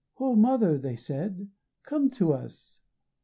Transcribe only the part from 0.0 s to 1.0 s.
"And, mother," they